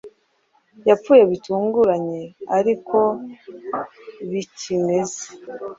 [0.89, 2.21] Yapfuye bitunguranye
[2.57, 3.01] ari ko
[4.31, 5.23] bikimeze